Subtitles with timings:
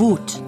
[0.00, 0.40] Wut.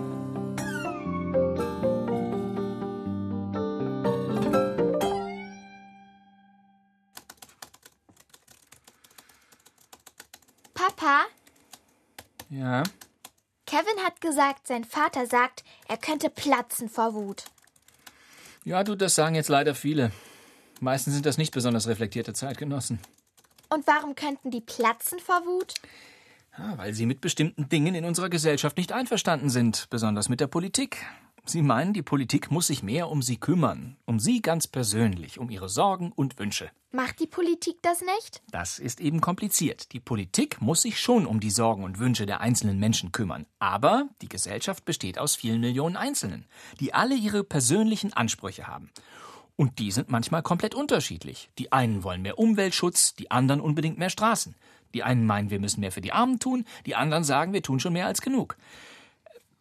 [10.73, 11.27] Papa?
[12.48, 12.83] Ja.
[13.66, 17.45] Kevin hat gesagt, sein Vater sagt, er könnte platzen vor Wut.
[18.64, 20.12] Ja, du, das sagen jetzt leider viele.
[20.80, 23.00] Meistens sind das nicht besonders reflektierte Zeitgenossen.
[23.69, 25.75] Und warum könnten die platzen vor Wut?
[26.59, 30.48] Ja, weil sie mit bestimmten Dingen in unserer Gesellschaft nicht einverstanden sind, besonders mit der
[30.48, 31.05] Politik.
[31.45, 35.51] Sie meinen, die Politik muss sich mehr um sie kümmern, um sie ganz persönlich, um
[35.51, 36.70] ihre Sorgen und Wünsche.
[36.92, 38.42] Macht die Politik das nicht?
[38.52, 39.92] Das ist eben kompliziert.
[39.92, 43.47] Die Politik muss sich schon um die Sorgen und Wünsche der einzelnen Menschen kümmern.
[43.59, 46.47] Aber die Gesellschaft besteht aus vielen Millionen Einzelnen,
[46.78, 48.91] die alle ihre persönlichen Ansprüche haben.
[49.56, 51.50] Und die sind manchmal komplett unterschiedlich.
[51.59, 54.55] Die einen wollen mehr Umweltschutz, die anderen unbedingt mehr Straßen.
[54.95, 57.81] Die einen meinen, wir müssen mehr für die Armen tun, die anderen sagen, wir tun
[57.81, 58.57] schon mehr als genug.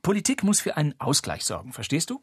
[0.02, 2.22] Politik muss für einen Ausgleich sorgen, verstehst du?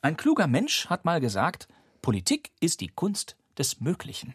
[0.00, 1.68] Ein kluger Mensch hat mal gesagt,
[2.00, 4.34] Politik ist die Kunst des Möglichen.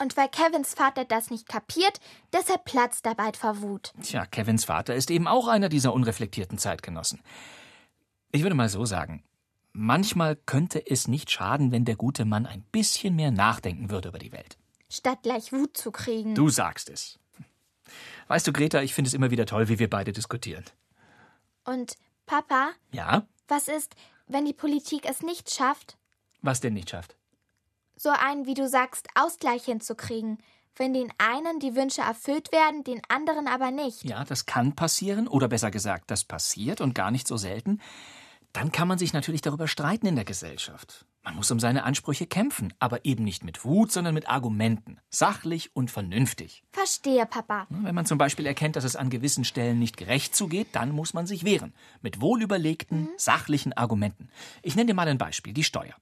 [0.00, 1.98] Und weil Kevins Vater das nicht kapiert,
[2.32, 3.92] deshalb platzt er bald vor Wut.
[4.02, 7.20] Tja, Kevins Vater ist eben auch einer dieser unreflektierten Zeitgenossen.
[8.30, 9.24] Ich würde mal so sagen,
[9.72, 14.18] manchmal könnte es nicht schaden, wenn der gute Mann ein bisschen mehr nachdenken würde über
[14.18, 14.56] die Welt.
[14.90, 16.34] Statt gleich Wut zu kriegen.
[16.34, 17.18] Du sagst es.
[18.28, 20.64] Weißt du, Greta, ich finde es immer wieder toll, wie wir beide diskutieren.
[21.64, 23.26] Und Papa, Ja?
[23.48, 23.94] was ist,
[24.26, 25.96] wenn die Politik es nicht schafft,
[26.42, 27.16] Was denn nicht schafft?
[27.96, 30.38] so einen, wie du sagst, Ausgleich hinzukriegen?
[30.76, 34.04] Wenn den einen die Wünsche erfüllt werden, den anderen aber nicht.
[34.04, 37.80] Ja, das kann passieren, oder besser gesagt, das passiert und gar nicht so selten.
[38.58, 41.06] Dann kann man sich natürlich darüber streiten in der Gesellschaft.
[41.22, 44.98] Man muss um seine Ansprüche kämpfen, aber eben nicht mit Wut, sondern mit Argumenten.
[45.10, 46.64] Sachlich und vernünftig.
[46.72, 47.68] Verstehe, Papa.
[47.70, 51.14] Wenn man zum Beispiel erkennt, dass es an gewissen Stellen nicht gerecht zugeht, dann muss
[51.14, 51.72] man sich wehren.
[52.02, 54.28] Mit wohlüberlegten, sachlichen Argumenten.
[54.62, 55.94] Ich nenne dir mal ein Beispiel, die Steuer.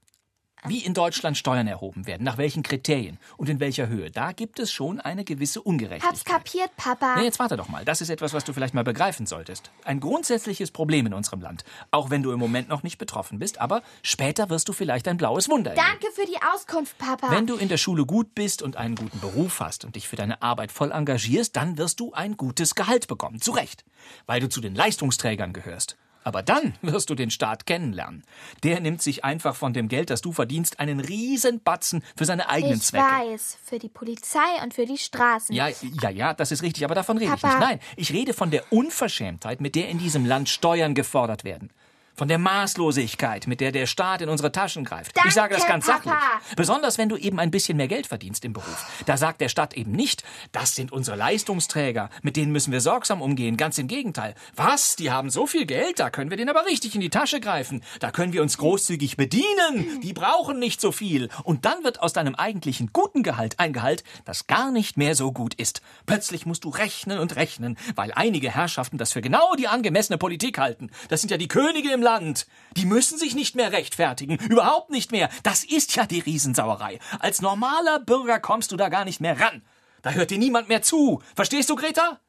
[0.68, 4.58] Wie in Deutschland Steuern erhoben werden, nach welchen Kriterien und in welcher Höhe, da gibt
[4.58, 6.24] es schon eine gewisse Hab's Ungerechtigkeit.
[6.24, 7.14] kapiert, Papa.
[7.16, 7.84] Na, jetzt warte doch mal.
[7.84, 9.70] Das ist etwas, was du vielleicht mal begreifen solltest.
[9.84, 11.64] Ein grundsätzliches Problem in unserem Land.
[11.90, 15.16] Auch wenn du im Moment noch nicht betroffen bist, aber später wirst du vielleicht ein
[15.16, 15.86] blaues Wunder erleben.
[16.00, 17.30] Danke für die Auskunft, Papa.
[17.30, 20.16] Wenn du in der Schule gut bist und einen guten Beruf hast und dich für
[20.16, 23.40] deine Arbeit voll engagierst, dann wirst du ein gutes Gehalt bekommen.
[23.40, 23.84] Zu Recht.
[24.26, 25.96] Weil du zu den Leistungsträgern gehörst.
[26.26, 28.24] Aber dann wirst du den Staat kennenlernen.
[28.64, 32.48] Der nimmt sich einfach von dem Geld, das du verdienst, einen riesen Batzen für seine
[32.48, 33.04] eigenen ich Zwecke.
[33.04, 35.54] weiß, für die Polizei und für die Straßen.
[35.54, 35.68] Ja,
[36.02, 37.58] ja, ja, das ist richtig, aber davon rede ich Papa.
[37.58, 37.68] nicht.
[37.68, 41.70] Nein, ich rede von der Unverschämtheit, mit der in diesem Land Steuern gefordert werden.
[42.16, 45.14] Von der Maßlosigkeit, mit der der Staat in unsere Taschen greift.
[45.14, 46.02] Danke, ich sage das ganz Papa.
[46.02, 46.56] sachlich.
[46.56, 48.86] Besonders wenn du eben ein bisschen mehr Geld verdienst im Beruf.
[49.04, 53.20] Da sagt der Staat eben nicht, das sind unsere Leistungsträger, mit denen müssen wir sorgsam
[53.20, 53.58] umgehen.
[53.58, 54.34] Ganz im Gegenteil.
[54.54, 54.96] Was?
[54.96, 57.82] Die haben so viel Geld, da können wir denen aber richtig in die Tasche greifen.
[58.00, 60.00] Da können wir uns großzügig bedienen.
[60.02, 61.28] Die brauchen nicht so viel.
[61.42, 65.32] Und dann wird aus deinem eigentlichen guten Gehalt ein Gehalt, das gar nicht mehr so
[65.32, 65.82] gut ist.
[66.06, 70.56] Plötzlich musst du rechnen und rechnen, weil einige Herrschaften das für genau die angemessene Politik
[70.56, 70.90] halten.
[71.08, 72.46] Das sind ja die Könige im Land.
[72.76, 74.38] Die müssen sich nicht mehr rechtfertigen.
[74.38, 75.28] Überhaupt nicht mehr.
[75.42, 77.00] Das ist ja die Riesensauerei.
[77.18, 79.64] Als normaler Bürger kommst du da gar nicht mehr ran.
[80.02, 81.20] Da hört dir niemand mehr zu.
[81.34, 82.20] Verstehst du, Greta?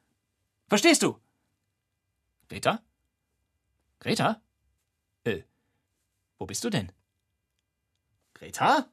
[0.68, 1.16] Verstehst du?
[2.48, 2.82] Greta?
[4.00, 4.40] Greta?
[5.22, 5.42] Äh,
[6.38, 6.90] wo bist du denn?
[8.34, 8.88] Greta?